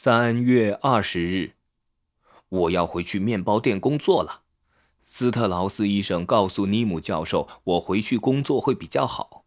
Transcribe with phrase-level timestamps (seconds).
[0.00, 1.54] 三月二十日，
[2.48, 4.42] 我要回去面包店工作了。
[5.02, 9.44] 斯特劳斯医生告诉尼姆教授，我回去工作会比较好，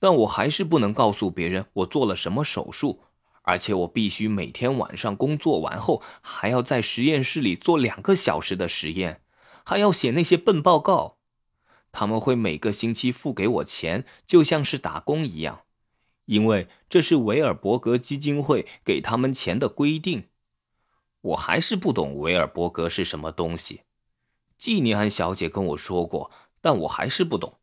[0.00, 3.02] 但我还是不能告诉别人我做了什么手术，
[3.42, 9.20] 而且我必须每天晚上工作完后还要在实验室里做两个小时的实验，
[9.64, 11.18] 还要写那些笨报告。
[11.92, 15.60] 他们会每个星期付给我钱，就像是打工一样。
[16.26, 20.28] 因为这是维尔伯格基金会给他们钱的规定，
[21.20, 23.82] 我还是不懂维尔伯格是什么东西。
[24.56, 27.58] 季尼安小姐跟我说过，但我还是不懂。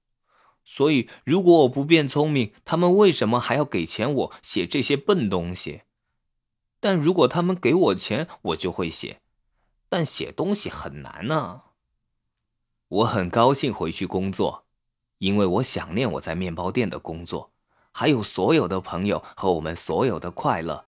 [0.63, 5.82] 所以，如果我不变聪明，他们为什么还要给钱我写这些笨东西？
[6.80, 9.21] 但如果他们给我钱，我就会写。
[9.90, 11.63] 但写东西很难呢。
[12.88, 14.66] 我很高兴回去工作，
[15.18, 17.52] 因为我想念我在面包店的工作。
[17.91, 20.86] 还有所有的朋友和我们所有的快乐。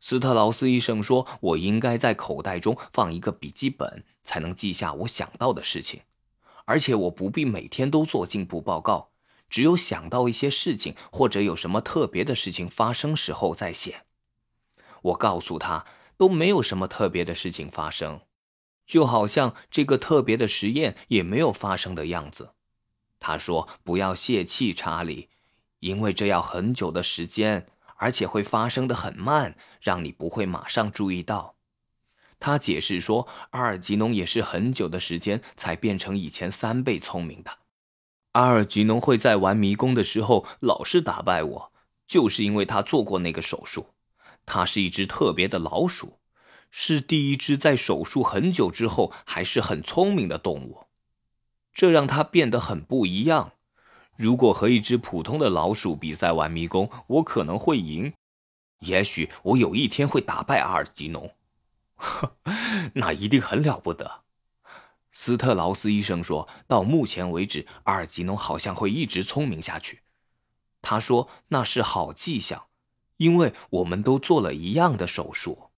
[0.00, 6.02] 斯特劳斯医生说：“我应该在口袋中放一个笔记本，才能记下我想到的事情，
[6.66, 9.12] 而且我不必每天都做进步报告，
[9.48, 14.04] 只有想到一些事情或者有什么特别的事情发生时候再写。”
[15.00, 15.86] 我告诉他，
[16.18, 18.20] 都没有什么特别的事情发生，
[18.86, 22.52] 就好像这个特别的实验也没有发生的样子。
[23.18, 25.30] 他说：“不要泄气，查理。”
[25.84, 31.56] 因为这要很久的时间，而且会发生的很慢，让你不会马上注意到。
[32.40, 37.58] 他解释说，阿尔吉农也是很久的时间才变成以前三倍聪明的。
[38.32, 41.72] 阿尔吉农会在玩迷宫的时候老是打败我，
[42.06, 43.88] 就是因为他做过那个手术。
[44.46, 46.18] 他是一只特别的老鼠，
[46.70, 50.86] 是第一只在手术很久之后还是很聪明的动物，
[51.74, 53.52] 这让他变得很不一样。
[54.16, 58.12] 如果和一只普通的老鼠比赛玩迷宫，我可能会赢。
[58.80, 61.34] 也许我有一天会打败阿尔吉农，
[62.94, 64.22] 那一定很了不得。
[65.10, 70.02] 斯特劳斯医生说到目前为止，阿尔吉农好像会一直聪明下去。
[70.82, 72.66] 他说那是好迹象，
[73.16, 75.70] 因为我们都做了一样的手术。